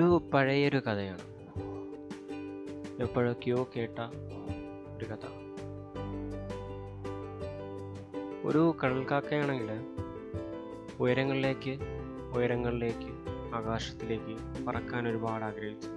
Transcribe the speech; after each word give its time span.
ഒരു 0.00 0.22
പഴയൊരു 0.34 0.78
കഥയാണ്. 0.78 1.20
എപ്പോഴൊക്കെയോ 3.02 3.68
കേട്ട 3.76 3.98
ഒരു 4.96 5.04
കഥ. 5.04 5.26
ഒരു 8.44 8.76
കടൽക്കാക്കയാണെങ്കിൽ 8.84 9.68
ഉയരങ്ങളിലേക്ക് 11.00 11.78
ഉയരങ്ങളിലേക്ക് 12.34 13.12
ആകാശത്തിലേക്ക് 13.54 14.64
പറക്കാൻ 14.64 15.08
ഒരുപാട് 15.08 15.44
ആഗ്രഹിച്ചു. 15.44 15.88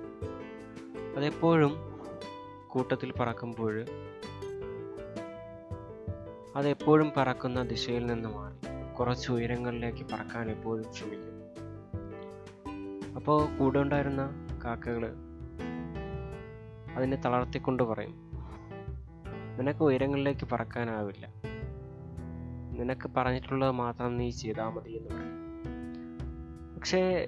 അതെപ്പോഴും 1.17 1.71
കൂട്ടത്തിൽ 2.67 3.13
പറക്കുമ്പോൾ 3.19 3.85
അതെപ്പോഴും 6.55 7.11
പറക്കുന്ന 7.17 7.63
ദിശയിൽ 7.63 8.05
നിന്ന് 8.05 8.29
മാറി. 8.29 8.93
കുറച്ച് 8.93 9.31
ഉയരങ്ങളിലേക്ക് 9.31 10.03
പറക്കാൻ 10.03 10.51
എപ്പോഴും 10.51 10.93
ശ്രമിക്കും. 10.93 11.32
അപ്പോൾ 13.15 13.57
കൂടെ 13.57 13.79
ഉണ്ടായിരുന്ന 13.79 14.47
കാക്കകൾ 14.65 15.15
അതിനെ 16.95 17.17
തളർത്തിക്കൊണ്ട് 17.17 17.83
പറയും 17.83 18.33
നിനക്ക് 19.57 19.79
ഉയരങ്ങളിലേക്ക് 19.79 20.47
പറക്കാനാവില്ല. 20.51 21.33
നിനക്ക് 22.79 23.09
പറഞ്ഞിട്ടുള്ളത് 23.17 23.71
മാത്രം 23.71 24.17
നീ 24.17 24.29
ചെയ്താൽ 24.29 24.69
മതി 24.69 24.91
എന്ന് 24.91 25.09
പറയും. 25.09 25.43
പക്ഷേ 26.75 27.27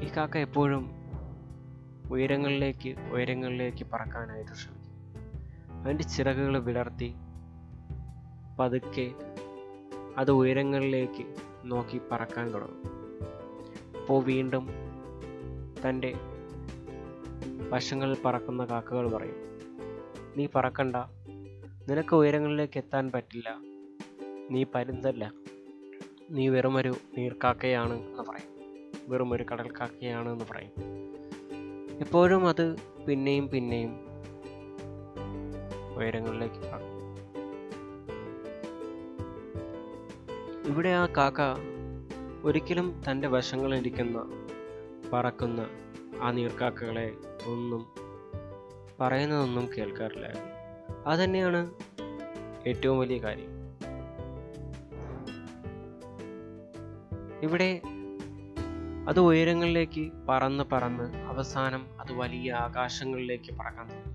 ഈ 0.00 0.08
കാക്ക 0.16 0.38
എപ്പോഴും 0.38 0.90
ഉയരങ്ങളിലേക്ക് 2.10 2.94
ഉയരങ്ങളിലേക്ക് 3.12 3.86
പറക്കാനായിട്ട് 3.92 4.50
ശ്രമിക്കും. 4.50 4.94
അതിന്റെ 5.82 6.04
ചിറകുകൾ 6.04 6.58
വിളർത്തി 6.58 7.14
പതുക്കെ 8.58 9.14
അത് 10.18 10.30
ഉയരങ്ങളിലേക്ക് 10.30 11.24
നോക്കി 11.64 12.00
പറക്കാൻ 12.12 12.52
തുടങ്ങും. 12.52 12.82
അപ്പോൾ 14.00 14.24
വീണ്ടും 14.24 14.83
തന്റെ 15.88 16.14
വശങ്ങളിൽ 17.70 18.16
പറക്കുന്ന 18.24 18.64
കാക്കകൾ 18.64 19.08
പറയും 19.08 19.36
നീ 20.36 20.46
പറക്കണ്ട. 20.54 20.96
നിനക്ക് 21.90 22.16
ഉയരങ്ങളിലേക്ക് 22.16 22.78
എത്താൻ 22.78 23.12
പറ്റില്ല. 23.14 23.58
നീ 24.50 24.64
പരുന്തല്ല. 24.74 25.32
നീ 26.30 26.48
വെറുമൊരു 26.48 26.94
നീർക്കാക്കയാണ് 27.18 27.92
എന്ന് 27.92 28.22
പറയും. 28.22 28.54
വെറുമൊരു 29.08 29.44
കടൽക്കാക്കയാണ് 29.52 30.28
എന്ന് 30.28 30.44
പറയും. 30.50 30.70
എപ്പോഴും 32.00 32.46
അത് 32.46 32.76
പിന്നെയും 33.08 33.48
പിന്നെയും 33.48 33.96
ഉയരങ്ങളിലേക്ക് 35.96 36.94
ഇവിടെ 40.68 40.88
ആ 40.88 41.06
കാക്ക 41.06 41.40
ഒരിക്കലും 42.44 43.02
തന്റെ 43.10 43.28
വശങ്ങളിരിക്കുന്ന 43.28 44.43
പറക്കുന്ന 45.12 45.66
ആ 46.22 46.30
നീർക്കാക്കകളെ 46.30 47.14
ഒന്നും 47.46 47.86
പറയുന്നതൊന്നും 49.00 49.68
കേൾക്കാറില്ലായിരുന്നു 49.78 50.54
അതുതന്നെയാണ് 51.08 51.70
ഏറ്റവും 52.68 52.98
വലിയ 52.98 53.18
കാര്യം. 53.18 53.50
ഇവിടെ 57.42 57.82
അത് 59.08 59.20
ഉയരങ്ങളിലേക്ക് 59.20 60.12
പറന്ന് 60.28 60.64
പറന്ന് 60.72 61.16
അവസാനം 61.16 61.86
അത് 62.00 62.12
വലിയ 62.12 62.52
ആകാശങ്ങളിലേക്ക് 62.52 63.54
പറക്കാൻ 63.58 63.88
തുടങ്ങി. 63.88 64.14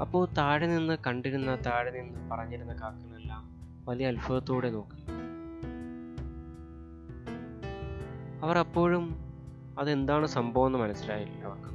അപ്പോൾ 0.00 0.28
താഴെ 0.38 0.66
നിന്ന് 0.66 0.96
കണ്ടിരുന്ന 1.06 1.56
താഴെ 1.66 1.90
നിന്ന് 1.90 2.30
പറഞ്ഞിരുന്ന 2.30 2.72
കാക്കകളെല്ലാം 2.72 3.54
വലിയ 3.88 4.06
അത്ഭുതത്തോടെ 4.06 4.70
നോക്കി. 4.70 5.04
അവർ 8.42 8.58
അപ്പോഴും 8.58 9.23
അതെന്താണ് 9.78 10.26
സംഭവം 10.26 10.66
എന്ന് 10.66 10.78
മനസ്സിലായില്ല 10.78 11.44
അവർക്ക് 11.44 11.74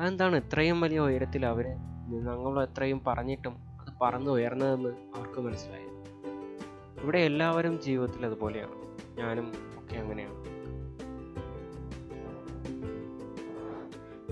അതെന്താണ് 0.00 0.36
ഇത്രയും 0.36 0.80
വലിയ 0.80 0.98
ഉയരത്തിൽ 0.98 1.46
അവർ 1.46 1.66
ഞങ്ങൾ 2.08 2.62
എത്രയും 2.64 3.04
പറഞ്ഞിട്ടും 3.06 3.54
അത് 3.56 3.92
പറന്ന് 4.02 4.30
ഉയർന്നതെന്ന് 4.30 4.88
അവർക്ക് 4.88 5.40
മനസ്സിലായി 5.40 5.90
ഇവിടെ 7.02 7.18
എല്ലാവരും 7.18 7.80
ജീവിതത്തിൽ 7.80 8.26
അതുപോലെയാണ്. 8.26 8.74
ഞാനും 9.16 9.52
ഒക്കെ 9.78 9.96
അങ്ങനെയാണ്. 9.96 10.40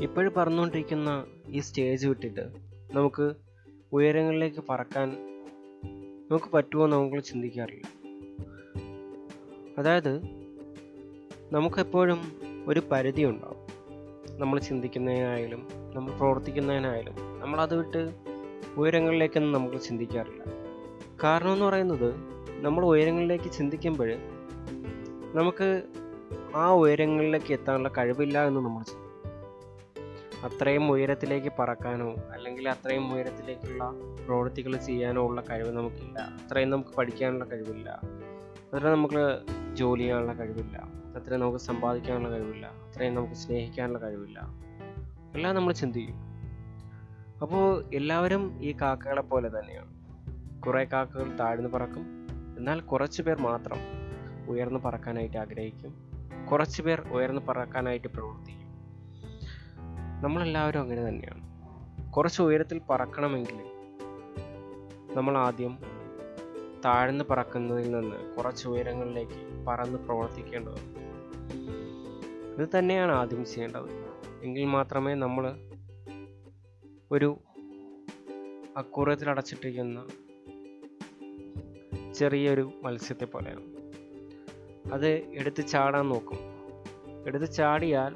ഇപ്പോഴും 0.02 0.32
പറന്നുകൊണ്ടിരിക്കുന്ന 0.36 1.24
ഈ 1.48 1.58
സ്റ്റേജ് 1.58 2.06
വിട്ടിട്ട് 2.06 2.50
നമുക്ക് 2.92 3.34
ഉയരങ്ങളിലേക്ക് 3.92 4.64
പറക്കാൻ 4.68 5.16
നമുക്ക് 6.30 6.52
പറ്റുമോ 6.54 6.86
നമുക്ക് 6.86 7.24
ചിന്തിക്കാറില്ല. 7.24 7.98
അതായത് 9.78 10.18
നമുക്കെപ്പോഴും 11.52 12.47
ഒരു 12.68 12.82
പരിധി 12.92 13.22
ഉണ്ടാവും. 13.22 13.56
നമ്മൾ 14.38 14.58
ചിന്തിക്കുന്നതിനായാലും 14.58 15.68
നമ്മൾ 15.94 16.12
പ്രവർത്തിക്കുന്നതിനായാലും 16.12 17.40
നമ്മളത് 17.40 17.76
വിട്ട് 17.76 18.10
ഉയരങ്ങളിലേക്കൊന്നും 18.76 19.52
നമുക്ക് 19.52 19.80
ചിന്തിക്കാറില്ല. 19.80 20.42
കാരണം 21.24 21.52
എന്ന് 21.52 21.64
പറയുന്നത് 21.64 22.14
നമ്മൾ 22.60 22.84
ഉയരങ്ങളിലേക്ക് 22.84 23.50
ചിന്തിക്കുമ്പോൾ 23.50 24.14
നമുക്ക് 25.34 25.82
ആ 26.54 26.70
ഉയരങ്ങളിലേക്ക് 26.70 27.52
എത്താനുള്ള 27.52 27.90
കഴിവില്ല 27.98 28.46
എന്ന് 28.46 28.60
നമ്മൾ 28.60 28.82
ചിന്തിക്കും. 28.82 29.08
അത്രയും 30.44 30.90
ഉയരത്തിലേക്ക് 30.90 31.52
പറക്കാനോ 31.58 32.14
അല്ലെങ്കിൽ 32.32 32.68
അത്രയും 32.68 33.14
ഉയരത്തിലേക്കുള്ള 33.14 33.92
പ്രവൃത്തികൾ 34.26 34.76
ചെയ്യാനോ 34.76 35.22
ഉള്ള 35.22 35.40
കഴിവ് 35.40 35.70
നമുക്കില്ല. 35.70 36.18
അത്രയും 36.18 36.70
നമുക്ക് 36.70 36.90
പഠിക്കാനുള്ള 36.90 37.44
കഴിവില്ല. 37.44 38.00
അത്ര 38.74 38.88
നമുക്ക് 38.88 39.38
ജോലി 39.78 40.00
ചെയ്യാനുള്ള 40.00 40.32
കഴിവില്ല. 40.32 40.76
അത്രയും 41.16 41.40
നമുക്ക് 41.40 41.58
സമ്പാദിക്കാനുള്ള 41.58 42.30
കഴിവില്ല. 42.30 42.66
അത്രയും 42.66 43.14
നമുക്ക് 43.14 43.34
സ്നേഹിക്കാനുള്ള 43.34 43.98
കഴിവില്ല. 43.98 44.40
എല്ലാം 45.34 45.54
നമ്മൾ 45.54 45.72
ചിന്തിക്കും. 45.72 46.14
അപ്പോൾ 47.42 47.84
എല്ലാവരും 47.94 48.58
ഈ 48.62 48.74
കാക്കകളെ 48.82 49.22
പോലെ 49.22 49.48
തന്നെയാണ്. 49.48 49.98
കുറേ 50.62 50.84
കാക്കകൾ 50.84 51.36
താഴ്ന്നു 51.36 51.68
പറക്കും. 51.68 52.02
എന്നാൽ 52.58 52.80
കുറച്ച് 52.80 53.22
പേർ 53.22 53.40
മാത്രം 53.40 53.76
ഉയർന്നു 54.48 54.80
പറക്കാനായിട്ട് 54.84 55.36
ആഗ്രഹിക്കും. 55.36 55.94
കുറച്ച് 56.50 56.82
പേർ 56.82 57.08
ഉയർന്നു 57.10 57.40
പറക്കാനായിട്ട് 57.48 58.08
പ്രവർത്തിക്കും. 58.08 58.68
നമ്മളെല്ലാവരും 60.22 60.80
അങ്ങനെ 60.80 61.08
തന്നെയാണ്. 61.08 61.48
കുറച്ച് 62.12 62.42
ഉയരത്തിൽ 62.42 62.80
പറക്കണമെങ്കിൽ 62.90 63.60
നമ്മൾ 65.14 65.38
ആദ്യം 65.38 65.78
താഴ്ന്നു 66.84 67.24
പറക്കുന്നതിൽ 67.30 67.90
നിന്ന് 67.90 68.36
കുറച്ച് 68.36 68.68
ഉയരങ്ങളിലേക്ക് 68.68 69.64
പറന്ന് 69.64 69.98
പ്രവർത്തിക്കേണ്ടത് 69.98 71.08
ഇത് 72.58 72.68
തന്നെയാണ് 72.78 73.12
ആദ്യം 73.12 73.44
ചെയ്യേണ്ടത്. 73.44 74.08
എങ്കിൽ 74.42 74.64
മാത്രമേ 74.64 75.14
നമ്മൾ 75.14 75.56
ഒരു 77.12 77.38
അക്കൂറത്തിൽ 78.76 79.30
അടച്ചിട്ടിരിക്കുന്ന 79.30 80.06
ചെറിയൊരു 82.14 82.72
മത്സ്യത്തെ 82.82 83.24
പോലെയാണ്. 83.24 83.62
അത് 84.92 85.08
എടുത്ത് 85.08 85.66
ചാടാൻ 85.66 86.08
നോക്കും. 86.08 86.38
എടുത്ത് 87.26 87.52
ചാടിയാൽ 87.52 88.14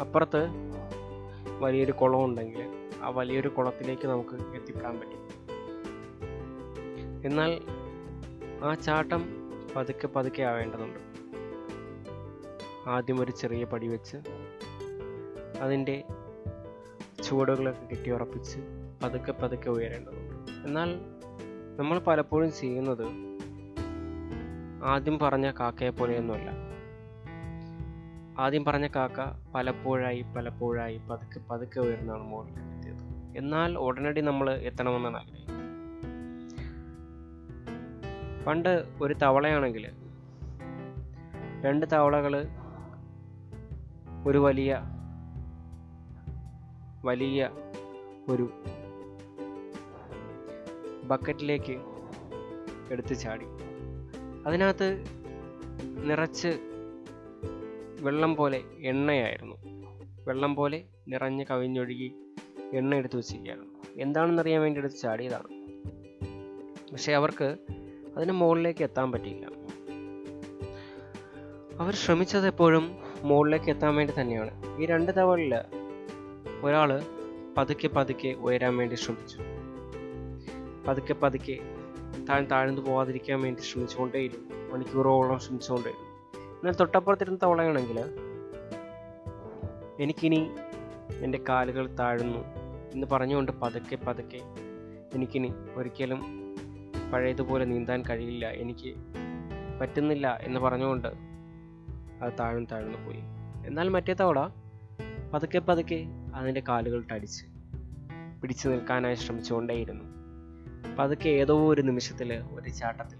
അപ്പുറത്ത് 0.00 0.46
വലിയൊരു 1.58 1.92
കുളം 1.92 2.24
ഉണ്ടെങ്കിൽ 2.24 2.90
ആ 3.02 3.08
വലിയൊരു 3.08 3.48
കുളത്തിലേക്ക് 3.48 4.08
നമുക്ക് 4.08 4.56
എത്തിപ്പെടാൻ 4.56 5.00
പറ്റും. 5.00 5.30
എന്നാൽ 7.24 7.79
ആ 8.62 8.74
ചാട്ടം 8.74 9.22
പതുക്കെ 9.76 10.06
പതുക്കെ 10.06 10.42
ആവേണ്ടതുണ്ട്. 10.42 11.00
ആദ്യം 12.86 13.20
ഒരു 13.20 13.30
ചെറിയ 13.30 13.64
പടി 13.64 13.88
വെച്ച് 13.88 14.16
അതിന്റെ 15.60 16.04
ചുവടുകളൊക്കെ 17.22 17.86
കെട്ടി 17.86 18.10
ഉറപ്പിച്ച് 18.10 18.58
പതുക്കെ 19.02 19.32
പതുക്കെ 19.32 19.70
ഉയരേണ്ടതുണ്ട്. 19.70 20.50
എന്നാൽ 20.66 20.90
നമ്മൾ 21.78 21.98
പലപ്പോഴും 21.98 22.52
ചെയ്യുന്നത് 22.52 23.06
ആദ്യം 24.84 25.18
പറഞ്ഞ 25.18 25.50
കാക്കയെ 25.50 25.90
പോലെയൊന്നുമല്ല. 25.90 26.50
ആദ്യം 28.38 28.64
പറഞ്ഞ 28.64 28.86
കാക്ക 28.86 29.20
പലപ്പോഴായി 29.54 30.24
പലപ്പോഴായി 30.36 30.98
പതുക്കെ 31.10 31.40
പതുക്കെ 31.50 31.80
ഉയർന്നാണ് 31.80 32.22
മുകളിലേക്ക് 32.22 32.76
എത്തിയത് 32.76 33.36
എന്നാൽ 33.36 33.78
ഉടനടി 33.78 34.20
നമ്മൾ 34.20 34.50
എത്തണമെന്നാണ് 34.50 35.39
പണ്ട് 38.46 38.84
ഒരു 39.00 39.14
തവളയാണെങ്കിൽ 39.14 39.90
രണ്ട് 41.64 41.86
തവളകൾ 41.92 42.46
ഒരു 44.26 44.38
വലിയ 44.38 44.82
വലിയ 47.04 47.50
ഒരു 48.28 48.50
ബക്കറ്റിലേക്ക് 51.04 51.80
എടുത്ത് 52.92 53.14
ചാടി. 53.14 53.46
അതിനകത്ത് 54.46 55.04
നിറച്ച് 56.04 56.48
വെള്ളം 58.00 58.36
പോലെ 58.36 58.64
എണ്ണയായിരുന്നു. 58.78 59.56
വെള്ളം 60.28 60.54
പോലെ 60.54 60.84
നിറഞ്ഞ് 61.08 61.44
കവിഞ്ഞൊഴുകി 61.50 62.14
എണ്ണ 62.72 62.94
എടുത്ത് 62.94 63.16
വെച്ചിരിക്കുകയാണ്. 63.16 63.64
എന്താണെന്നറിയാൻ 64.00 64.60
വേണ്ടി 64.60 64.80
എടുത്ത് 64.80 64.96
ചാടിയതാണ്. 64.96 65.48
പക്ഷെ 66.92 67.12
അവർക്ക് 67.12 67.56
അതിന് 68.16 68.32
മുകളിലേക്ക് 68.32 68.82
എത്താൻ 68.82 69.12
പറ്റിയില്ല. 69.12 69.46
അവർ 71.80 71.94
ശ്രമിച്ചത് 71.94 72.46
എപ്പോഴും 72.46 72.96
മുകളിലേക്ക് 73.22 73.70
എത്താൻ 73.70 73.94
വേണ്ടി 73.94 74.20
തന്നെയാണ്. 74.20 74.80
ഈ 74.82 74.86
രണ്ട് 74.86 75.12
തവളിൽ 75.16 75.54
ഒരാൾ 76.62 77.02
പതുക്കെ 77.56 77.88
പതുക്കെ 77.88 78.28
ഉയരാൻ 78.28 78.76
വേണ്ടി 78.76 78.94
ശ്രമിച്ചു. 78.94 79.38
പതുക്കെ 80.88 81.14
പതുക്കെ 81.14 81.58
താൻ 82.28 82.44
താഴ്ന്നു 82.50 82.80
പോകാതിരിക്കാൻ 82.80 83.40
വേണ്ടി 83.40 83.60
ശ്രമിച്ചുകൊണ്ടേയിരുന്നു. 83.60 84.72
മണിക്കൂറോളം 84.72 85.38
ശ്രമിച്ചുകൊണ്ടേയിരുന്നു. 85.38 86.10
എന്നാൽ 86.44 86.72
തൊട്ടപ്പുറത്തിരുന്ന 86.72 87.38
തവളയാണെങ്കിൽ 87.42 88.00
എനിക്കിനി 90.00 90.50
എന്റെ 91.20 91.40
കാലുകൾ 91.48 91.96
താഴുന്നു 91.96 92.38
എന്ന് 92.92 93.06
പറഞ്ഞുകൊണ്ട് 93.06 93.52
പതുക്കെ 93.52 93.96
പതുക്കെ 93.96 94.40
എനിക്കിനി 95.14 95.54
ഒരിക്കലും 95.76 96.39
പഴയതുപോലെ 97.12 97.64
നീന്താൻ 97.64 98.02
കഴിയില്ല 98.10 98.48
എനിക്ക് 98.48 98.94
പറ്റുന്നില്ല 99.80 100.38
എന്ന് 100.42 100.60
പറഞ്ഞുകൊണ്ട് 100.60 101.08
അത് 102.22 102.32
താഴ്ന്നു 102.40 102.66
താഴ്ന്നു 102.72 102.98
പോയി. 103.06 103.20
എന്നാൽ 103.66 103.88
മറ്റേ 103.88 104.12
തവണ 104.12 104.52
പതുക്കെ 105.32 105.58
പതുക്കെ 105.58 106.06
അതിന്റെ 106.34 106.62
കാലുകൾ 106.68 107.04
തടിച്ച് 107.12 107.44
പിടിച്ചു 108.40 108.68
നിൽക്കാനായി 108.68 109.14
ശ്രമിച്ചുകൊണ്ടേയിരുന്നു. 109.14 110.04
പതുക്കെ 110.98 111.28
ഏതോ 111.28 111.72
ഒരു 111.72 111.82
നിമിഷത്തിൽ 111.82 112.34
ഒരു 112.34 112.68
ചാട്ടത്തിൽ 112.68 113.18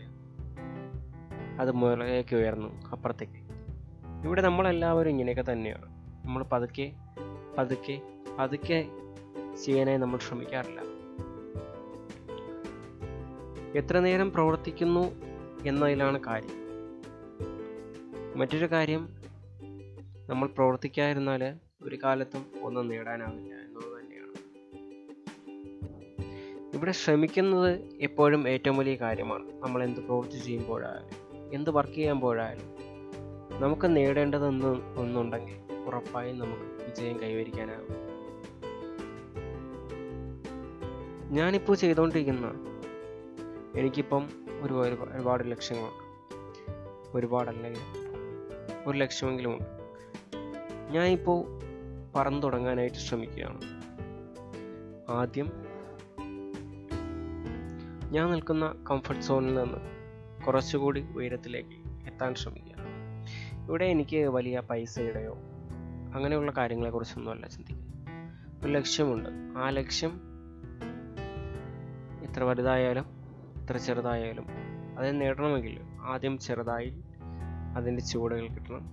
അത് 1.60 1.72
മുകളിലേക്ക് 1.72 2.36
ഉയർന്നു 2.36 2.82
അപ്പുറത്തേക്ക്. 2.90 3.50
ഇവിടെ 4.24 4.42
നമ്മളെല്ലാവരും 4.42 5.10
ഇങ്ങനെയൊക്കെ 5.10 5.52
തന്നെയാണ്. 5.52 5.86
നമ്മൾ 6.24 6.42
പതുക്കെ 6.42 6.92
പതുക്കെ 7.58 8.00
പതുക്കെ 8.38 8.88
ചെയ്യാനായി 9.64 9.98
നമ്മൾ 9.98 10.18
ശ്രമിക്കാറില്ല. 10.18 10.89
എത്ര 13.76 13.98
നേരം 13.98 14.32
പ്രവർത്തിക്കുന്നു 14.32 15.12
എന്നതിലാണ് 15.66 16.24
കാര്യം. 16.24 16.60
മറ്റൊരു 18.38 18.66
കാര്യം 18.66 19.08
നമ്മൾ 20.28 20.48
പ്രവർത്തിക്കാതിരുന്നാൽ 20.48 21.54
ഒരു 21.82 21.98
കാലത്തും 22.04 22.46
ഒന്നും 22.62 22.88
നേടാനാവില്ല 22.88 23.54
എന്നുള്ളത് 23.54 24.00
തന്നെയാണ്. 24.00 24.34
ഇവിടെ 26.76 26.92
ശ്രമിക്കുന്നത് 26.92 27.80
എപ്പോഴും 28.00 28.48
ഏറ്റവും 28.48 28.76
വലിയ 28.76 28.94
കാര്യമാണ്. 28.94 29.48
നമ്മൾ 29.60 29.82
എന്ത് 29.82 30.00
പ്രവൃത്തി 30.00 30.36
ചെയ്യുമ്പോഴായാലും 30.36 31.08
എന്ത് 31.54 31.70
വർക്ക് 31.70 31.92
ചെയ്യുമ്പോഴായാലും 31.92 32.74
നമുക്ക് 33.60 33.96
നേടേണ്ടതെന്ന് 33.96 34.98
ഒന്നുണ്ടെങ്കിൽ 34.98 35.56
ഉറപ്പായും 35.86 36.38
നമുക്ക് 36.38 36.84
വിജയം 36.84 37.20
കൈവരിക്കാനാകും. 37.20 38.10
ഞാനിപ്പോൾ 41.32 41.76
ചെയ്തുകൊണ്ടിരിക്കുന്ന 41.76 42.69
എനിക്കിപ്പം 43.74 44.28
ഒരു 44.62 44.74
ഒരുപാട് 44.74 45.50
ലക്ഷ്യങ്ങളുണ്ട് 45.50 46.10
ഒരുപാടല്ലെങ്കിൽ 47.14 47.80
ഒരു 48.86 48.98
ലക്ഷ്യമെങ്കിലും 48.98 49.54
ഉണ്ട്. 49.54 49.80
ഞാനിപ്പോൾ 50.90 51.60
പറന്നു 52.14 52.40
തുടങ്ങാനായിട്ട് 52.40 52.96
ശ്രമിക്കുകയാണ്. 52.96 53.60
ആദ്യം 55.10 55.52
ഞാൻ 58.10 58.30
നിൽക്കുന്ന 58.30 58.84
കംഫർട്ട് 58.90 59.22
സോണിൽ 59.22 59.54
നിന്ന് 59.54 59.78
കുറച്ചുകൂടി 60.44 61.06
ഉയരത്തിലേക്ക് 61.16 61.88
എത്താൻ 62.06 62.34
ശ്രമിക്കുക 62.34 62.76
ഇവിടെ 63.68 63.84
എനിക്ക് 63.84 64.16
വലിയ 64.16 64.60
പൈസയുടെയോ 64.60 65.34
അങ്ങനെയുള്ള 66.14 66.52
കാര്യങ്ങളെക്കുറിച്ചൊന്നുമല്ല 66.56 67.46
ചിന്തിക്കുന്നത്. 67.46 68.66
ഒരു 68.66 68.72
ലക്ഷ്യമുണ്ട്. 68.72 69.58
ആ 69.58 69.68
ലക്ഷ്യം 69.68 70.20
എത്ര 72.22 72.42
വലുതായാലും 72.42 73.19
എത്ര 73.70 73.78
ചെറുതായാലും 73.78 74.46
അത് 74.98 75.20
നേടണമെങ്കിൽ 75.20 75.80
ആദ്യം 76.00 76.38
ചെറുതായി 76.38 76.88
അതിന്റെ 77.76 78.02
ചുവടുകൾ 78.02 78.46
കിട്ടണം. 78.46 78.84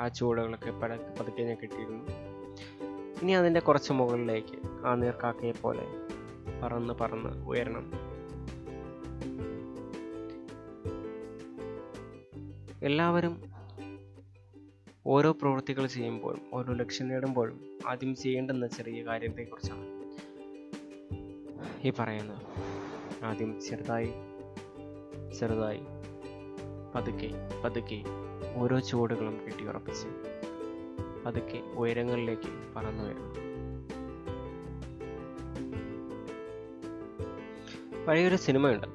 ആ 0.00 0.08
ചുവടുകളൊക്കെ 0.08 0.70
പട 0.70 0.96
പതുക്കെ 0.96 1.42
ഞാൻ 1.42 1.56
കിട്ടിയിരുന്നു. 1.62 2.04
ഇനി 3.22 3.32
അതിന്റെ 3.32 3.60
കുറച്ച് 3.60 3.92
മുകളിലേക്ക് 3.92 4.86
ആ 4.86 4.94
നീർക്കാക്കയെ 4.94 5.52
പോലെ 5.62 5.86
പറന്ന് 6.62 6.94
പറന്ന് 6.94 7.30
ഉയരണം. 7.46 7.90
എല്ലാവരും 12.82 13.42
ഓരോ 15.06 15.32
പ്രവൃത്തികൾ 15.32 15.86
ചെയ്യുമ്പോഴും 15.86 16.40
ഓരോ 16.54 16.72
ലക്ഷ്യം 16.72 17.08
നേടുമ്പോഴും 17.08 17.60
ആദ്യം 17.86 18.14
ചെയ്യേണ്ടുന്ന 18.14 18.66
ചെറിയ 18.66 19.04
കാര്യത്തെക്കുറിച്ചാണ് 19.06 19.86
ഈ 21.86 21.90
പറയുന്നത്. 21.90 22.77
ആദ്യം 23.24 23.60
ചെറുതായി 23.60 24.10
ചെറുതായി 25.38 25.80
പതുക്കെ 26.94 27.30
പതുക്കെ 27.64 28.04
ഓരോ 28.56 28.78
ചുവടുകളും 28.78 29.40
കെട്ടിയുറപ്പിച്ച് 29.46 30.08
പതുക്കെ 31.24 31.58
ഉയരങ്ങളിലേക്ക് 31.74 32.74
പറന്നു 32.76 33.04
വരുന്നു 33.04 33.48
പഴയൊരു 38.06 38.36
സിനിമയുണ്ട്. 38.36 38.86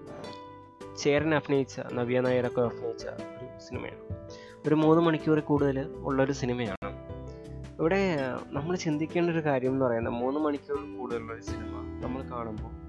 ചേരൻ 0.98 1.36
അഭിനയിച്ച 1.36 1.80
നവ്യ 1.80 2.20
നായരൊക്കെ 2.20 2.62
അഭിനയിച്ച 2.62 3.06
ഒരു 3.06 3.60
സിനിമയാണ്. 3.68 4.30
ഒരു 4.68 4.75
മൂന്ന് 4.75 5.04
മണിക്കൂർ 5.04 5.40
കൂടുതൽ 5.40 5.80
ഉള്ളൊരു 5.80 6.31
സിനിമയാണ്. 6.31 6.94
ഇവിടെ 7.80 8.18
നമ്മൾ 8.52 8.75
ചിന്തിക്കേണ്ട 8.75 9.30
ഒരു 9.30 9.40
കാര്യം 9.40 9.72
എന്ന് 9.72 9.86
പറയുന്നത് 9.86 10.14
മൂന്ന് 10.14 10.40
മണിക്കൂർ 10.40 10.98
കൂടുതലുള്ള 10.98 11.34
ഒരു 11.34 11.42
സിനിമ 11.42 12.02
നമ്മൾ 12.04 12.22
കാണുമ്പോൾ 12.30 12.83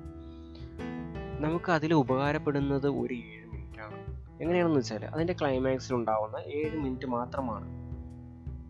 നമുക്ക് 1.45 1.73
അതിൽ 1.73 1.95
ഉപകാരപ്പെടുന്നത് 1.95 2.87
ഒരു 2.87 3.15
ഏഴ് 3.15 3.47
മിനിറ്റാണ്. 3.47 3.97
എങ്ങനെയാണെന്ന് 4.41 4.79
വെച്ചാൽ 4.79 5.05
അതിന്റെ 5.05 5.33
ക്ലൈമാക്സിൽ 5.33 5.95
ഉണ്ടാവുന്ന 5.95 6.37
ഏഴ് 6.37 6.77
മിനിറ്റ് 6.77 7.07
മാത്രമാണ്. 7.07 7.67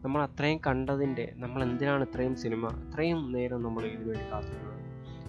നമ്മൾ 0.05 0.23
അത്രയും 0.23 0.61
കണ്ടതിന്റെ 0.67 1.33
നമ്മൾ 1.37 1.63
എന്തിനാണ് 1.63 2.03
ഇത്രയും 2.03 2.37
സിനിമ 2.37 2.69
ഇത്രയും 2.69 3.33
നേരം 3.33 3.63
നമ്മൾ 3.63 3.87
ഇതിനു 3.87 4.09
വേണ്ടി 4.09 4.33
കാത്തിരുന്നത് 4.33 4.81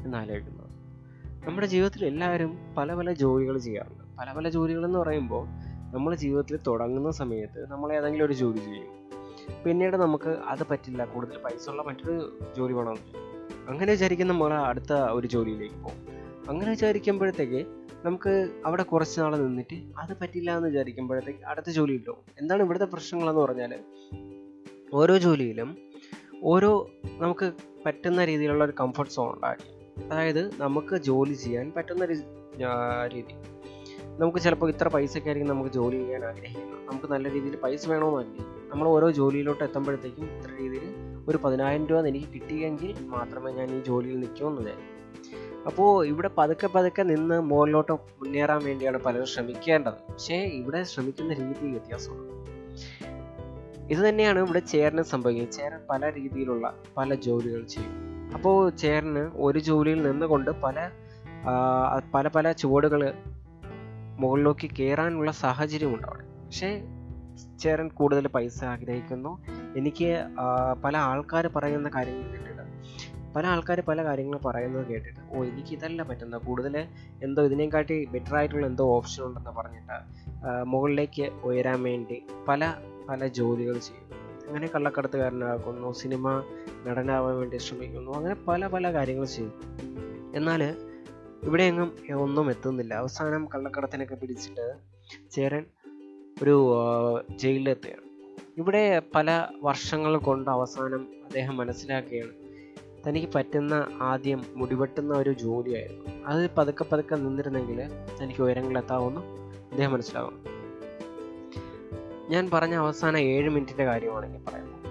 എന്നാലോചിക്കുന്നത് 0.06 0.72
നമ്മുടെ 1.48 1.68
ജീവിതത്തിൽ 1.68 2.06
എല്ലാവരും 2.06 2.58
പല 2.78 2.94
പല 2.94 3.12
ജോലികൾ 3.12 3.58
ചെയ്യാറുണ്ട്. 3.58 4.18
പല 4.20 4.34
പല 4.34 4.50
ജോലികൾ 4.50 4.86
എന്ന് 4.86 5.00
പറയുമ്പോൾ 5.00 5.48
നമ്മൾ 5.96 6.16
ജീവിതത്തിൽ 6.16 6.60
തുടങ്ങുന്ന 6.68 7.12
സമയത്ത് 7.12 7.72
നമ്മൾ 7.72 7.94
ഏതെങ്കിലും 7.94 8.26
ഒരു 8.26 8.34
ജോലി 8.34 8.58
ചെയ്യും. 8.58 8.92
പിന്നീട് 9.66 9.98
നമുക്ക് 9.98 10.30
അത് 10.30 10.64
പറ്റില്ല 10.72 11.06
കൂടുതൽ 11.06 11.38
പൈസ 11.38 11.70
ഉള്ള 11.70 11.82
മറ്റൊരു 11.82 12.40
ജോലി 12.58 12.74
വേണമെന്ന് 12.74 13.20
അങ്ങനെ 13.70 13.92
വിചാരിക്കുന്ന 13.92 14.34
നമ്മൾ 14.34 14.54
അടുത്ത 14.54 14.94
ഒരു 14.94 15.28
ജോലിയിലേക്ക് 15.28 15.76
പോകും. 15.76 16.15
അങ്ങനെ 16.50 16.70
വിചാരിക്കുമ്പോഴത്തേക്ക് 16.72 17.66
നമുക്ക് 18.06 18.62
അവിടെ 18.66 18.84
കുറച്ച് 18.84 19.22
നാൾ 19.22 19.36
നിന്നിട്ട് 19.36 19.76
അത് 19.98 20.18
പറ്റില്ല 20.22 20.58
എന്ന് 20.58 20.70
വിചാരിക്കുമ്പോഴത്തേക്ക് 20.70 21.40
അടുത്ത 21.46 21.70
ജോലി 21.70 21.94
കിട്ടും. 21.94 22.16
എന്താണ് 22.40 22.64
ഇവിടുത്തെ 22.64 22.86
പ്രശ്നങ്ങളെന്ന് 22.86 23.42
പറഞ്ഞാൽ 23.42 23.80
ഓരോ 24.94 25.18
ജോലിയിലും 25.18 25.78
ഓരോ 26.44 26.90
നമുക്ക് 27.18 27.52
പറ്റുന്ന 27.86 28.26
രീതിയിലുള്ള 28.26 28.64
ഒരു 28.64 28.74
കംഫർട്ട് 28.80 29.12
സോൺ 29.12 29.36
ഉണ്ടാക്കി. 29.36 30.04
അതായത് 30.06 30.62
നമുക്ക് 30.62 30.96
ജോലി 30.96 31.34
ചെയ്യാൻ 31.34 31.72
പറ്റുന്ന 31.76 32.06
രീതി. 33.08 33.36
നമുക്ക് 34.20 34.38
ചിലപ്പോൾ 34.38 34.70
ഇത്ര 34.70 34.88
പൈസയ്ക്കായിരിക്കും 34.88 35.54
നമുക്ക് 35.54 35.70
ജോലി 35.70 35.98
ചെയ്യാൻ 35.98 36.26
ആഗ്രഹിക്കുന്നത്. 36.26 36.90
നമുക്ക് 36.90 37.12
നല്ല 37.12 37.32
രീതിയിൽ 37.32 37.56
പൈസ 37.56 37.90
വേണമെന്നല്ല 37.90 38.42
നമ്മൾ 38.72 38.88
ഓരോ 38.88 39.12
ജോലിയിലോട്ട് 39.12 39.64
എത്തുമ്പോഴത്തേക്കും 39.64 40.38
ഇത്ര 40.38 40.50
രീതിയിൽ 40.62 40.90
ഒരു 41.28 41.38
പതിനായിരം 41.38 41.88
രൂപ 41.88 42.08
എനിക്ക് 42.08 42.28
കിട്ടിയെങ്കിൽ 42.28 42.96
മാത്രമേ 43.02 43.52
ഞാൻ 43.52 43.80
ഈ 43.80 43.84
ജോലിയിൽ 43.84 44.20
നിൽക്കുമെന്ന് 44.20 44.62
വിചാരിക്കും. 44.62 44.95
അപ്പോൾ 45.68 46.06
ഇവിടെ 46.06 46.30
പതുക്കെ 46.38 46.68
പതുക്കെ 46.68 47.04
നിന്ന് 47.04 47.42
മുകളിലോട്ട് 47.42 47.92
മുന്നേറാൻ 47.92 48.64
വേണ്ടിയാണ് 48.66 48.98
പലരും 48.98 49.26
ശ്രമിക്കേണ്ടത്. 49.26 50.00
പക്ഷേ 50.10 50.38
ഇവിടെ 50.60 50.84
ശ്രമിക്കുന്ന 50.84 51.34
രീതി 51.34 51.68
വ്യത്യാസമാണ്. 51.72 52.32
ഇത് 53.94 54.02
തന്നെയാണ് 54.10 54.40
ഇവിടെ 54.40 54.60
ചേരന് 54.60 55.02
സംഭവിക്കുന്നത്. 55.02 55.54
ചേരൻ 55.54 55.80
പല 55.90 56.12
രീതിയിലുള്ള 56.14 56.74
പല 56.98 57.16
ജോലികൾ 57.16 57.64
ചെയ്യും. 57.64 57.96
അപ്പോൾ 58.34 58.70
ചേരന് 58.70 59.24
ഒരു 59.48 59.60
ജോലിയിൽ 59.60 60.02
നിന്നുകൊണ്ട് 60.08 60.52
പല 60.52 60.90
പല 62.14 62.28
പല 62.28 62.52
ചുവടുകൾ 62.52 63.02
മുകളിലേക്ക് 64.22 64.68
കയറാനുള്ള 64.76 65.32
സാഹചര്യം 65.44 65.92
അവിടെ. 66.08 66.26
പക്ഷേ 66.46 66.70
ചേരൻ 67.62 67.88
കൂടുതൽ 67.88 68.28
പൈസ 68.28 68.64
ആഗ്രഹിക്കുന്നു. 68.74 69.32
എനിക്ക് 69.78 70.10
പല 70.84 70.98
ആൾക്കാർ 70.98 71.48
പറയുന്ന 71.56 71.90
കാര്യങ്ങൾ 71.96 72.55
പല 73.36 73.46
ആൾക്കാർ 73.48 73.80
പല 73.90 74.04
കാര്യങ്ങൾ 74.04 74.38
പറയുന്നത് 74.38 74.86
കേട്ടിട്ട് 74.92 75.22
ഓ 75.34 75.44
എനിക്ക് 75.44 75.74
ഇതല്ല 75.78 76.02
പറ്റുന്നത്. 76.10 76.42
കൂടുതൽ 76.48 76.76
എന്തോ 77.22 77.44
ഇതിനെക്കാട്ടി 77.44 77.98
ബെറ്റർ 78.14 78.36
ആയിട്ടുള്ള 78.40 78.66
എന്തോ 78.68 78.86
ഓപ്ഷൻ 78.98 79.24
ഉണ്ടെന്ന് 79.24 79.54
പറഞ്ഞിട്ട് 79.60 79.98
മുകളിലേക്ക് 80.72 81.26
ഉയരാൻ 81.44 81.84
വേണ്ടി 81.84 82.18
പല 82.48 82.74
പല 83.10 83.28
ജോലികൾ 83.28 83.78
ചെയ്യും 83.88 84.04
അങ്ങനെ 84.48 84.68
കള്ളക്കടത്തുകാരനാക്കുന്നു 84.76 85.92
സിനിമ 85.92 86.26
നടനാവാൻ 86.88 87.36
വേണ്ടി 87.40 87.58
ശ്രമിക്കുന്നു 87.58 88.12
അങ്ങനെ 88.12 88.36
പല 88.50 88.68
പല 88.68 88.94
കാര്യങ്ങൾ 88.94 89.26
ചെയ്യും 89.26 89.54
എന്നാൽ 90.36 90.62
ഇവിടെ 91.48 91.64
എങ്ങും 91.64 91.90
ഒന്നും 92.26 92.46
എത്തുന്നില്ല. 92.52 92.94
അവസാനം 92.94 93.44
കള്ളക്കടത്തിനൊക്കെ 93.54 94.16
പിടിച്ചിട്ട് 94.16 94.66
ചേരൻ 95.32 95.66
ഒരു 96.44 96.56
ജയിലിലെത്തുകയാണ്. 97.42 98.06
ഇവിടെ 98.62 99.02
പല 99.16 99.30
വർഷങ്ങൾ 99.62 100.18
കൊണ്ട് 100.28 100.50
അവസാനം 100.52 101.04
അദ്ദേഹം 101.26 101.58
മനസ്സിലാക്കുകയാണ് 101.58 102.34
തനിക്ക് 103.08 103.28
പറ്റുന്ന 103.36 103.88
ആദ്യം 104.02 104.44
മുടിവെട്ടുന്ന 104.56 105.14
ഒരു 105.14 105.34
ജോലിയായിരുന്നു. 105.34 106.24
അത് 106.26 106.50
പതുക്കെ 106.58 106.84
പതുക്കെ 106.84 107.16
നിന്നിരുന്നെങ്കിൽ 107.16 107.80
തനിക്ക് 108.22 108.42
ഉയരങ്ങളിലെത്താവുമെന്ന് 108.42 109.22
അദ്ദേഹം 109.72 109.92
മനസ്സിലാകും 109.92 110.36
ഞാൻ 112.30 112.50
പറഞ്ഞ 112.54 112.74
അവസാന 112.74 113.18
ഏഴ് 113.18 113.50
മിനിറ്റിന്റെ 113.50 113.86
കാര്യമാണ് 113.86 114.26
ഇനി 114.26 114.40
പറയുന്നത് 114.48 114.82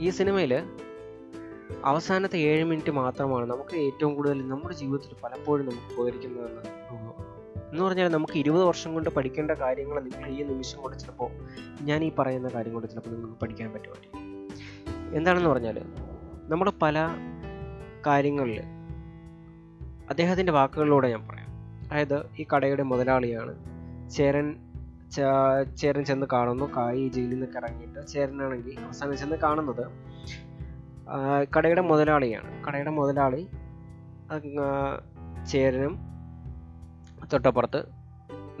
ഈ 0.00 0.10
സിനിമയിൽ 0.10 0.52
അവസാനത്തെ 1.84 2.38
ഏഴ് 2.38 2.64
മിനിറ്റ് 2.64 2.90
മാത്രമാണ് 2.90 3.50
നമുക്ക് 3.50 3.76
ഏറ്റവും 3.76 4.14
കൂടുതൽ 4.14 4.48
നമ്മുടെ 4.48 4.74
ജീവിതത്തിൽ 4.74 5.14
പലപ്പോഴും 5.24 5.66
നമുക്ക് 5.66 6.00
ഉപകരിക്കുന്നതെന്ന് 6.00 6.62
എന്ന് 7.70 7.82
പറഞ്ഞാൽ 7.84 8.08
നമുക്ക് 8.08 8.32
ഇരുപത് 8.32 8.62
വർഷം 8.62 8.94
കൊണ്ട് 8.94 9.10
പഠിക്കേണ്ട 9.10 9.50
കാര്യങ്ങൾ 9.50 10.00
നിങ്ങൾ 10.00 10.28
ഈ 10.28 10.42
നിമിഷം 10.42 10.82
കൊണ്ട് 10.82 10.96
ചിലപ്പോൾ 10.98 11.30
ഞാൻ 11.82 12.04
ഈ 12.04 12.12
പറയുന്ന 12.18 12.48
കാര്യം 12.48 12.72
കൊണ്ട് 12.72 12.88
ചിലപ്പോൾ 12.88 13.10
നിങ്ങൾക്ക് 13.10 13.40
പഠിക്കാൻ 13.40 13.72
പറ്റുമായിരിക്കും. 13.72 14.22
എന്താണെന്ന് 15.14 15.50
പറഞ്ഞാൽ 15.50 15.78
നമ്മൾ 16.48 16.72
പല 16.82 16.98
കാര്യങ്ങളിൽ 18.06 18.60
അദ്ദേഹത്തിന്റെ 20.10 20.52
വാക്കുകളിലൂടെ 20.52 21.08
ഞാൻ 21.08 21.28
പറയാം. 21.28 21.50
അതായത് 21.92 22.26
ഈ 22.38 22.46
കടയുടെ 22.56 22.82
മുതലാളിയാണ്. 22.82 23.54
ചേരൻ 24.10 24.56
ചേരൻ 25.76 26.04
ചെന്ന് 26.04 26.26
കാണുന്നു. 26.32 26.64
കായി 26.76 27.08
ജയിലിൽ 27.08 27.30
നിന്നൊക്കെ 27.30 27.58
ഇറങ്ങിയിട്ട് 27.58 28.06
ചേരനാണെങ്കിൽ 28.08 28.80
അവസാനം 28.80 29.16
ചെന്ന് 29.16 29.36
കാണുന്നത് 29.36 29.84
കടയുടെ 31.56 31.80
മുതലാളിയാണ്. 31.80 32.64
കടയുടെ 32.64 32.90
മുതലാളി 32.90 33.46
ചേരനും 35.48 35.98
തൊട്ടപ്പുറത്ത് 37.32 37.82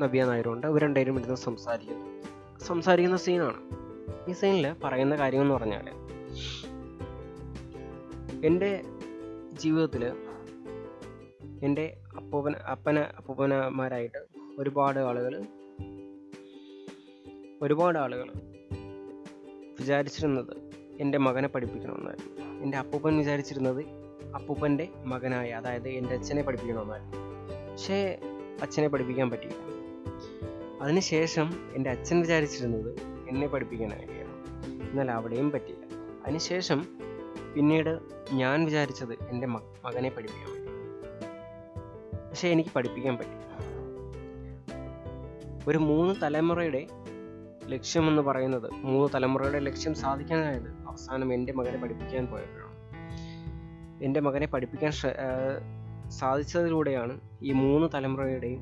നവ്യ 0.00 0.24
നായരുണ്ട്. 0.24 0.66
ഇവർ 0.66 0.82
രണ്ടുപേരും 0.82 1.18
ഇരുന്ന് 1.18 1.36
സംസാരിക്കുന്നു. 1.36 2.06
സംസാരിക്കുന്ന 2.64 3.16
സീനാണ് 3.16 3.60
ഈ 4.30 4.32
സീനിൽ 4.32 4.74
പറയുന്ന 4.84 5.14
കാര്യം 5.16 5.42
എന്ന് 5.42 5.54
പറഞ്ഞാൽ 5.54 5.88
എന്റെ 8.44 8.82
ജീവിതത്തിൽ 9.52 10.04
എന്റെ 11.62 11.96
അപ്പൂപ്പൻ 12.16 12.52
അപ്പന 12.52 12.98
അപ്പൂപ്പനമാരായിട്ട് 12.98 14.18
ഒരുപാട് 14.58 14.98
ആളുകൾ 14.98 15.42
ഒരുപാട് 17.62 17.98
ആളുകൾ 17.98 18.30
വിചാരിച്ചിരുന്നത് 19.80 20.56
എന്റെ 21.00 21.18
മകനെ 21.18 21.48
പഠിപ്പിക്കണമെന്നായിരുന്നു. 21.48 22.62
എന്റെ 22.62 22.78
അപ്പൂപ്പൻ 22.78 23.16
വിചാരിച്ചിരുന്നത് 23.16 23.84
അപ്പൂപ്പന്റെ 24.34 24.88
മകനായ 25.04 25.50
അതായത് 25.50 25.88
എന്റെ 25.88 26.14
അച്ഛനെ 26.14 26.42
പഠിപ്പിക്കണമെന്നായിരുന്നു. 26.42 27.16
പക്ഷേ 27.72 28.18
അച്ഛനെ 28.62 28.88
പഠിപ്പിക്കാൻ 28.88 29.30
പറ്റിയില്ല. 29.30 29.58
അതിനുശേഷം 30.82 31.72
എന്റെ 31.74 31.90
അച്ഛൻ 31.90 32.20
വിചാരിച്ചിരുന്നത് 32.20 32.98
എന്നെ 33.28 33.46
പഠിപ്പിക്കാനായിരുന്നു 33.46 34.90
എന്നാൽ 34.90 35.10
അവിടെയും 35.10 35.50
പറ്റിയില്ല. 35.50 35.86
അതിനുശേഷം 36.24 36.97
പിന്നീട് 37.58 37.98
ഞാൻ 38.32 38.64
വിചാരിച്ചത് 38.64 39.12
എന്റെ 39.12 39.46
മകനെ 39.46 40.08
പഠിപ്പിക്കാൻ 40.08 40.50
പറ്റി. 40.50 40.72
പക്ഷേ 42.28 42.48
എനിക്ക് 42.48 42.70
പഠിപ്പിക്കാൻ 42.70 43.16
പറ്റി. 43.16 43.38
ഒരു 45.70 45.78
മൂന്ന് 45.78 46.14
തലമുറയുടെ 46.22 46.86
ലക്ഷ്യമെന്ന് 47.66 48.22
പറയുന്നത് 48.22 48.70
മൂന്ന് 48.72 49.08
തലമുറയുടെ 49.14 49.58
ലക്ഷ്യം 49.58 49.94
സാധിക്കാനായത് 49.94 50.68
അവസാനം 50.68 51.34
എന്റെ 51.34 51.52
മകനെ 51.52 51.78
പഠിപ്പിക്കാൻ 51.82 52.26
പോയപ്പോഴാണ്. 52.26 52.76
എന്റെ 54.04 54.20
മകനെ 54.20 54.46
പഠിപ്പിക്കാൻ 54.46 54.92
സാധിച്ചതിലൂടെയാണ് 56.10 57.20
ഈ 57.42 57.52
മൂന്ന് 57.52 57.88
തലമുറയുടെയും 57.94 58.60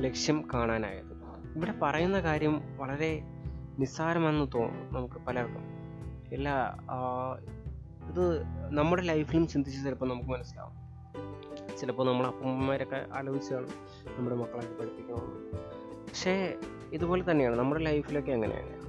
ലക്ഷ്യം 0.00 0.48
കാണാനായത്. 0.54 1.12
ഇവിടെ 1.56 1.74
പറയുന്ന 1.82 2.20
കാര്യം 2.20 2.62
വളരെ 2.76 3.22
നിസ്സാരമെന്ന് 3.78 4.46
തോന്നും 4.54 4.94
നമുക്ക് 4.94 5.14
പലർക്കും. 5.14 5.75
എല്ലാ 6.32 6.76
ആ, 6.90 7.32
ഇത് 8.10 8.42
നമ്മുടെ 8.68 9.02
ലൈഫിലും 9.02 9.48
ചിന്തിച്ച് 9.48 9.84
ചിലപ്പോൾ 9.84 10.10
നമുക്ക് 10.10 10.28
മനസ്സിലാവും. 10.28 10.86
ചിലപ്പോൾ 11.76 12.06
നമ്മൾ 12.06 12.26
അപ്പന്മാരൊക്കെ 12.26 13.06
ആലോചിച്ച് 13.14 13.54
കാണും 13.54 13.70
നമ്മുടെ 14.16 14.36
മക്കളൊക്കെ 14.36 14.74
പഠിപ്പിക്കണം 14.74 15.50
പക്ഷേ 16.06 16.54
ഇതുപോലെ 16.92 17.30
തന്നെയാണ്. 17.30 17.56
നമ്മുടെ 17.56 17.84
ലൈഫിലൊക്കെ 17.84 18.32
അങ്ങനെയാണ്. 18.32 18.86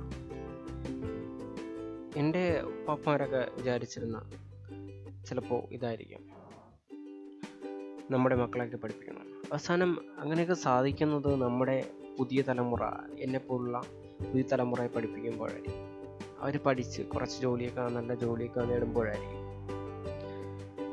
എന്റെ 2.18 2.64
പപ്പമാരൊക്കെ 2.88 3.52
വിചാരിച്ചിരുന്ന 3.58 4.32
ചിലപ്പോൾ 5.26 5.74
ഇതായിരിക്കും. 5.74 6.20
നമ്മുടെ 8.12 8.36
മക്കളെയൊക്കെ 8.36 8.78
പഠിപ്പിക്കണം. 8.78 9.42
അവസാനം 9.52 10.20
അങ്ങനെയൊക്കെ 10.20 10.54
സാധിക്കുന്നത് 10.54 11.36
നമ്മുടെ 11.36 11.92
പുതിയ 12.20 12.42
തലമുറ 12.42 12.88
എന്നെപ്പോലുള്ള 13.20 13.82
പുതിയ 14.28 14.42
തലമുറയെ 14.42 14.88
പഠിപ്പിക്കുമ്പോഴായിരിക്കും. 14.88 15.97
അവർ 16.42 16.58
പഠിച്ച് 16.58 17.02
കുറച്ച് 17.02 17.42
ജോലിയൊക്കെ 17.42 17.82
നല്ല 17.82 18.14
ജോലിയൊക്കെ 18.16 18.60
നേടുമ്പോഴായിരിക്കും. 18.60 19.44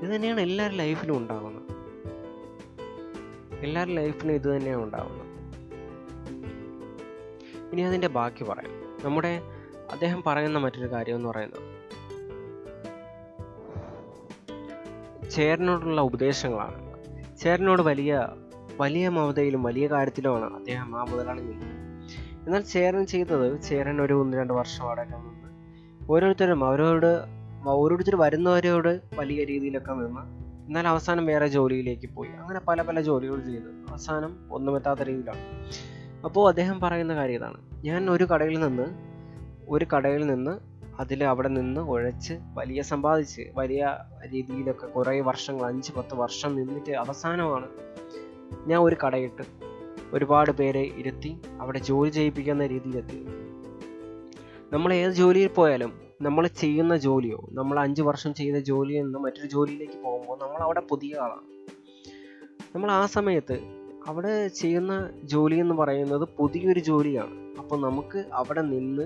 ഇത് 0.02 0.14
തന്നെയാണ് 0.14 0.40
എല്ലാവരുടെ 0.40 0.78
ലൈഫിലും 0.78 1.16
ഉണ്ടാവുന്നത്. 1.16 1.60
എല്ലാവരുടെ 3.60 3.94
ലൈഫിലും 3.94 4.34
ഇത് 4.34 4.56
തന്നെയാണ് 4.56 4.82
ഉണ്ടാകുന്നത് 4.82 5.30
ഇനി 7.72 7.82
അതിന്റെ 7.82 8.08
ബാക്കി 8.08 8.44
പറയാം. 8.44 8.74
നമ്മുടെ 9.04 9.42
അദ്ദേഹം 9.92 10.22
പറയുന്ന 10.26 10.58
മറ്റൊരു 10.58 10.90
കാര്യം 10.92 11.16
എന്ന് 11.16 11.28
പറയുന്നത് 11.28 11.62
ചേരനോടുള്ള 15.30 16.00
ഉപദേശങ്ങളാണ്. 16.00 16.78
ചേരനോട് 17.36 17.82
വലിയ 17.82 18.28
വലിയ 18.80 19.08
മമതയിലും 19.08 19.62
വലിയ 19.62 19.86
കാര്യത്തിലുമാണ് 19.86 20.54
അദ്ദേഹം 20.54 21.00
ആ 21.00 21.04
മുതലാണ് 21.04 21.40
നിന്നത് 21.40 21.83
എന്നാൽ 22.44 22.60
ചേരൻ 22.60 23.06
ചെയ്തത് 23.06 23.62
ചേരൻ 23.62 24.02
ഒരു 24.02 24.14
ഒന്ന് 24.14 24.36
രണ്ട് 24.36 24.52
വർഷം 24.52 24.84
അവിടെ 24.84 25.04
നിന്ന് 25.04 25.50
ഓരോരുത്തരും 26.10 26.64
അവരോട് 26.64 27.24
ഓരോരുത്തർ 27.68 28.16
വരുന്നവരോട് 28.16 29.00
വലിയ 29.16 29.44
രീതിയിലൊക്കെ 29.44 29.92
നിന്ന് 29.92 30.44
എന്നാൽ 30.66 30.88
അവസാനം 30.88 31.26
വേറെ 31.26 31.48
ജോലിയിലേക്ക് 31.48 32.14
പോയി. 32.14 32.28
അങ്ങനെ 32.28 32.60
പല 32.60 32.82
പല 32.82 33.00
ജോലികൾ 33.00 33.40
ചെയ്തു 33.40 33.90
അവസാനം 33.90 34.52
ഒന്നുമെത്താത്ത 34.52 35.00
രീതിയിലാണ്. 35.00 35.40
അപ്പോൾ 36.24 36.48
അദ്ദേഹം 36.48 36.80
പറയുന്ന 36.80 37.14
കാര്യം 37.14 37.34
ഇതാണ്. 37.34 37.56
ഞാൻ 37.84 38.10
ഒരു 38.10 38.24
കടയിൽ 38.24 38.58
നിന്ന് 38.58 39.14
ഒരു 39.68 39.86
കടയിൽ 39.96 40.26
നിന്ന് 40.26 40.58
അതിൽ 41.00 41.24
അവിടെ 41.24 41.48
നിന്ന് 41.48 41.80
ഉഴച്ച് 41.80 42.34
വലിയ 42.54 42.82
സമ്പാദിച്ച് 42.82 43.42
വലിയ 43.54 43.96
രീതിയിലൊക്കെ 44.32 44.86
കുറേ 44.86 45.20
വർഷങ്ങൾ 45.20 45.66
അഞ്ച് 45.66 45.92
പത്ത് 45.92 46.14
വർഷം 46.14 46.56
നിന്നിട്ട് 46.56 46.90
അവസാനമാണ് 46.90 47.66
ഞാൻ 48.66 48.80
ഒരു 48.80 48.96
കടയിട്ട് 49.06 49.63
ഒരുപാട് 50.14 50.50
പേരെ 50.50 50.82
ഇരുത്തി 51.00 51.30
അവിടെ 51.60 51.78
ജോലി 51.78 52.10
ചെയ്യിപ്പിക്കുന്ന 52.10 52.66
രീതിയിലെത്തി. 52.66 53.18
നമ്മൾ 54.72 54.92
ഏത് 54.94 55.12
ജോലിയിൽ 55.12 55.48
പോയാലും 55.48 55.92
നമ്മൾ 56.22 56.46
ചെയ്യുന്ന 56.46 56.96
ജോലിയോ 56.96 57.38
നമ്മൾ 57.52 57.78
അഞ്ച് 57.78 58.02
വർഷം 58.02 58.34
ചെയ്ത 58.34 58.56
ജോലിയിൽ 58.56 59.02
നിന്ന് 59.02 59.18
മറ്റൊരു 59.18 59.48
ജോലിയിലേക്ക് 59.48 59.98
പോകുമ്പോൾ 60.04 60.38
നമ്മൾ 60.44 60.60
അവിടെ 60.62 60.80
പുതിയ 60.80 61.16
ആളാണ്. 61.16 61.46
നമ്മൾ 62.74 62.90
ആ 62.90 63.06
സമയത്ത് 63.06 63.56
അവിടെ 64.06 64.48
ചെയ്യുന്ന 64.48 65.10
ജോലി 65.24 65.56
എന്ന് 65.56 65.74
പറയുന്നത് 65.74 66.28
പുതിയൊരു 66.38 66.80
ജോലിയാണ്. 66.80 67.34
അപ്പോൾ 67.58 67.80
നമുക്ക് 67.80 68.24
അവിടെ 68.32 68.62
നിന്ന് 68.62 69.04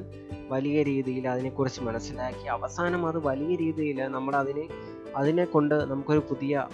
വലിയ 0.52 0.82
രീതിയിൽ 0.82 1.28
അതിനെക്കുറിച്ച് 1.28 1.80
മനസ്സിലാക്കി 1.80 2.46
അവസാനം 2.46 3.06
അത് 3.06 3.18
വലിയ 3.26 3.56
രീതിയിൽ 3.56 3.98
നമ്മൾ 4.16 4.36
അതിനെ 4.36 4.68
അതിനെ 5.16 5.44
കൊണ്ട് 5.44 5.74
നമുക്കൊരു 5.74 6.22
പുതിയ 6.30 6.66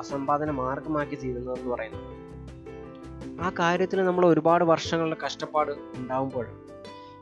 സമ്പാദന 0.00 0.50
മാർഗമാക്കി 0.50 1.14
തീരുന്നതെന്ന് 1.14 1.70
പറയുന്നത്. 1.74 2.21
ആ 3.42 3.52
കാര്യത്തിൽ 3.58 4.04
നമ്മൾ 4.04 4.26
ഒരുപാട് 4.26 4.64
വർഷങ്ങളുടെ 4.64 5.16
കഷ്ടപ്പാട് 5.26 5.70
ഉണ്ടാകുമ്പോൾ 5.70 6.46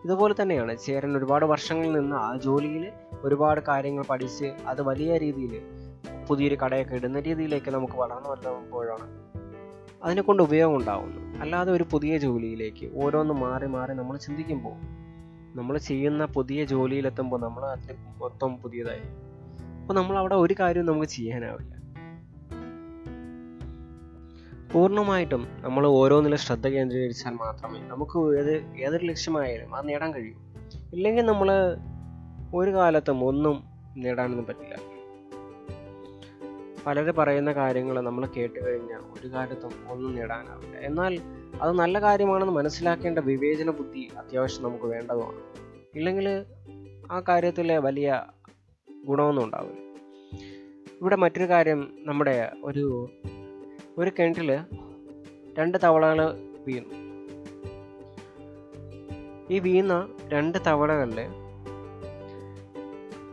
ഇതുപോലെ 0.04 0.34
തന്നെയാണ് 0.42 0.78
ചേരൻ 0.78 1.16
ഒരുപാട് 1.16 1.44
വർഷങ്ങളിൽ 1.44 1.92
നിന്ന് 1.92 2.16
ആ 2.16 2.36
ജോലിയിൽ 2.36 2.92
ഒരുപാട് 3.24 3.60
കാര്യങ്ങൾ 3.68 4.04
പഠിച്ച് 4.04 4.44
അത് 4.44 4.82
വലിയ 4.82 5.18
രീതിയിൽ 5.18 5.62
പുതിയൊരു 6.28 6.56
കടയൊക്കെ 6.64 6.94
ഇടുന്ന 6.94 7.20
രീതിയിലേക്ക് 7.20 7.70
നമുക്ക് 7.70 7.94
വളർന്നു 7.94 8.30
വരുമ്പോഴാണ് 8.30 9.20
അതിനെ 10.02 10.22
കൊണ്ട് 10.22 10.42
ഉപയോഗം 10.42 10.76
ഉണ്ടാവുന്നു 10.76 11.40
അല്ലാതെ 11.40 11.72
ഒരു 11.72 11.84
പുതിയ 11.90 12.18
ജോലിയിലേക്ക് 12.18 12.90
ഓരോന്ന് 12.94 13.34
മാറി 13.34 13.66
മാറി 13.66 13.94
നമ്മൾ 13.94 14.16
ചിന്തിക്കുമ്പോൾ 14.16 14.76
നമ്മൾ 15.56 15.78
ചെയ്യുന്ന 15.78 16.24
പുതിയ 16.24 16.64
ജോലിയിലെത്തുമ്പോൾ 16.64 17.40
നമ്മൾ 17.40 17.64
അതിൽ 17.64 17.96
മൊത്തം 18.18 18.56
പുതിയതായി. 18.56 19.02
അപ്പോൾ 19.80 19.94
നമ്മൾ 19.94 20.18
അവിടെ 20.18 20.34
ഒരു 20.34 20.54
കാര്യവും 20.60 20.86
നമുക്ക് 20.86 21.06
ചെയ്യാനാവില്ല. 21.06 21.89
പൂർണമായിട്ടും 24.72 25.46
നമ്മൾ 25.60 25.86
ഓരോന്നിലും 25.86 26.38
ശ്രദ്ധ 26.38 26.68
കേന്ദ്രീകരിച്ചാൽ 26.68 27.32
മാത്രമേ 27.32 27.80
നമുക്ക് 27.80 28.38
ഏത് 28.38 28.64
ഏതൊരു 28.76 29.06
ലക്ഷ്യമായാലും 29.06 29.74
അത് 29.74 29.88
നേടാൻ 29.88 30.14
കഴിയൂ. 30.14 30.34
ഇല്ലെങ്കിൽ 30.92 31.22
നമ്മൾ 31.22 31.76
ഒരു 32.54 32.70
കാലത്തും 32.70 33.24
ഒന്നും 33.24 33.64
നേടാനൊന്നും 33.96 34.46
പറ്റില്ല. 34.46 34.76
പലര് 36.86 37.12
പറയുന്ന 37.12 37.52
കാര്യങ്ങൾ 37.52 38.00
നമ്മൾ 38.00 38.26
കേട്ട് 38.26 38.66
കഴിഞ്ഞാൽ 38.66 38.98
ഒരു 38.98 39.28
കാലത്തും 39.32 39.70
ഒന്നും 39.88 40.14
നേടാനാവില്ല. 40.14 40.76
എന്നാൽ 40.76 41.20
അത് 41.62 41.72
നല്ല 41.72 42.00
കാര്യമാണെന്ന് 42.00 42.52
മനസ്സിലാക്കേണ്ട 42.52 43.18
വിവേചന 43.18 43.70
ബുദ്ധി 43.70 44.08
അത്യാവശ്യം 44.18 44.64
നമുക്ക് 44.64 44.84
വേണ്ടതുമാണ്. 44.84 45.40
ഇല്ലെങ്കിൽ 45.94 46.44
ആ 47.10 47.22
കാര്യത്തിൽ 47.28 47.72
വലിയ 47.72 48.24
ഗുണമൊന്നും 49.06 49.44
ഉണ്ടാവില്ല. 49.44 49.78
ഇവിടെ 51.00 51.16
മറ്റൊരു 51.16 51.48
കാര്യം 51.48 51.92
നമ്മുടെ 51.98 52.52
ഒരു 52.64 53.08
ഒരു 54.00 54.10
കിണറ്റിൽ 54.18 54.50
രണ്ട് 55.58 55.78
തവളകൾ 55.84 56.20
വീണു 56.66 56.88
ഈ 59.50 59.58
വീണ 59.58 59.92
രണ്ട് 60.28 60.58
തവളകളിൽ 60.66 61.20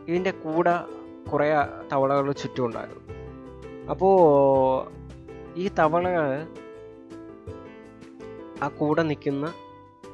ഇതിന്റെ 0.07 0.31
കൂടെ 0.43 0.75
കുറേ 1.31 1.47
തവളകൾ 1.93 2.31
ചുറ്റും 2.31 2.65
ഉണ്ടായിരുന്നു 2.65 3.03
അപ്പോൾ 3.89 4.15
ഈ 5.55 5.67
തവളകൾ 5.79 6.27
ആ 8.63 8.67
കൂടെ 8.67 9.01
നിൽക്കുന്ന 9.01 9.45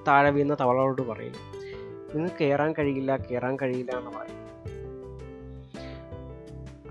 താഴെ 0.08 0.30
വീണ 0.30 0.54
തവളകളോട് 0.54 1.02
പറയും 1.02 1.36
നിങ്ങൾ 2.14 2.30
കയറാൻ 2.42 2.74
കഴിയില്ല 2.74 3.16
കയറാൻ 3.18 3.58
കഴിയില്ല 3.62 3.92
എന്ന് 3.98 4.12
പറയും. 4.12 4.40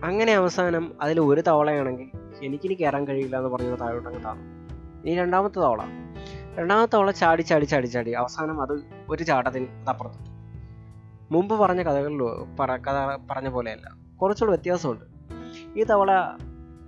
അങ്ങനെ 0.05 0.33
അവസാനം 0.33 0.93
അതിൽ 1.01 1.21
ഒരു 1.21 1.41
തവളയാണെങ്കിൽ 1.41 2.09
എനിക്കിനി 2.43 2.75
കയറാൻ 2.75 3.07
കഴിയില്ല 3.07 3.37
എന്ന് 3.37 3.49
പറഞ്ഞത് 3.49 3.81
താഴോട്ട് 3.81 4.09
അങ്ങ് 4.09 4.25
താന്നു 4.25 4.63
ഇനി 5.07 5.17
രണ്ടാമത്തെ 5.17 5.59
തവള. 5.59 5.83
രണ്ടാമത്തെ 6.59 6.97
തവള 6.97 7.11
ചാടി 7.11 7.43
ചാടി 7.43 7.65
ചാടി 7.65 7.87
ചാടി. 7.87 8.11
അവസാനം 8.11 8.63
അത് 8.63 8.83
ഒരു 9.09 9.23
ചാട്ടത്തിന് 9.23 9.67
അപ്പുറത്ത്. 9.89 10.19
മുമ്പ് 11.33 11.55
പറഞ്ഞ 11.55 11.83
കഥകളിൽ 11.83 12.23
കഥ 12.79 13.19
പറഞ്ഞ 13.31 13.49
പോലെയല്ല. 13.49 13.97
കുറച്ചുകൂടെ 14.23 14.57
വ്യത്യാസമുണ്ട്. 14.57 15.05
ഈ 15.81 15.85
തവള 15.85 16.13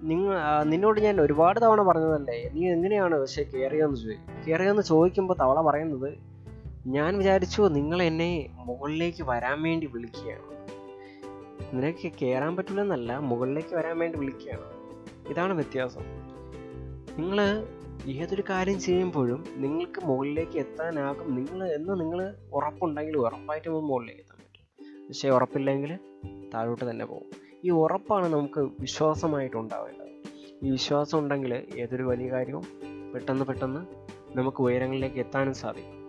നിങ്ങ 0.03 0.35
നിന്നോട് 0.63 1.01
ഞാൻ 1.01 1.21
ഒരുപാട് 1.21 1.61
തവണ 1.63 1.83
പറഞ്ഞതല്ലേ? 1.83 2.51
നീ 2.53 2.69
എങ്ങനെയാണ് 2.71 3.21
പക്ഷേ 3.21 3.43
കയറിയെന്ന് 3.43 3.97
ചോദിക്കും 3.97 4.45
കയറിയെന്ന് 4.49 4.83
ചോദിക്കുമ്പോൾ 4.83 5.35
തവള 5.41 5.61
പറയുന്നത് 5.61 6.19
ഞാൻ 6.87 7.19
വിചാരിച്ചു 7.19 7.63
നിങ്ങൾ 7.63 8.03
എന്നെ 8.03 8.47
മുകളിലേക്ക് 8.53 9.23
വരാൻ 9.23 9.63
വേണ്ടി 9.63 9.87
വിളിക്കുകയാണ്. 9.87 10.55
നിനക്ക് 11.77 12.13
കയറാൻ 12.23 12.57
പറ്റില്ലെന്നല്ല 12.57 13.17
മുകളിലേക്ക് 13.19 13.75
വരാൻ 13.75 13.99
വേണ്ടി 13.99 14.19
വിളിക്കുകയാണ്. 14.19 14.74
ഇതാണ് 15.29 15.53
വ്യത്യാസം. 15.53 16.01
നിങ്ങൾ 17.19 17.67
ഏതൊരു 18.07 18.43
കാര്യം 18.51 18.81
ചെയ്യുമ്പോഴും 18.81 19.45
നിങ്ങൾക്ക് 19.57 20.05
മുകളിലേക്ക് 20.05 20.59
എത്താനാകും. 20.59 21.35
നിങ്ങൾ 21.35 21.69
എന്ന് 21.69 22.01
നിങ്ങൾ 22.01 22.37
ഉറപ്പുണ്ടെങ്കിൽ 22.53 23.17
ഉറപ്പായിട്ട് 23.17 23.69
മുകളിലേക്ക് 23.69 24.21
എത്താൻ 24.21 24.39
പറ്റും. 24.39 25.09
പക്ഷേ 25.09 25.29
ഉറപ്പില്ലെങ്കിൽ 25.29 25.99
താഴോട്ട് 26.55 26.91
തന്നെ 26.91 27.07
പോകും. 27.07 27.31
ഈ 27.65 27.71
ഉറപ്പാണ് 27.71 28.33
നമുക്ക് 28.33 28.61
വിശ്വാസമായിട്ട് 28.61 29.57
ഉണ്ടാവേണ്ടത്. 29.57 30.05
ഈ 30.67 30.71
വിശ്വാസം 30.71 31.19
ഉണ്ടെങ്കിൽ 31.19 31.67
ഏതൊരു 31.77 32.03
വലിയ 32.03 32.31
കാര്യവും 32.31 32.65
പെട്ടെന്ന് 33.13 33.45
പെട്ടെന്ന് 33.45 33.81
നമുക്ക് 34.39 34.63
ഉയരങ്ങളിലേക്ക് 34.63 35.17
എത്താനും 35.17 35.55
സാധിക്കും. 35.55 36.04